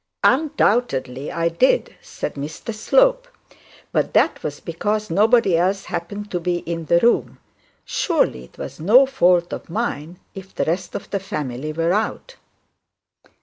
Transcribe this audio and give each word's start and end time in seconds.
'Undoubtedly 0.23 1.31
I 1.31 1.47
did,' 1.49 1.93
said 2.01 2.33
Mr 2.33 2.73
Slope, 2.73 3.27
'but 3.91 4.15
that 4.15 4.41
was 4.41 4.59
because 4.59 5.11
nobody 5.11 5.55
else 5.55 5.83
happened 5.85 6.31
to 6.31 6.39
be 6.39 6.61
in 6.65 6.85
the 6.85 6.99
room. 7.01 7.37
Surely 7.85 8.45
it 8.45 8.57
was 8.57 8.79
no 8.79 9.05
fault 9.05 9.53
of 9.53 9.69
mine 9.69 10.17
if 10.33 10.55
the 10.55 10.65
rest 10.65 10.95
of 10.95 11.11
the 11.11 11.19
family 11.19 11.71
were 11.71 11.93
out.' 11.93 12.37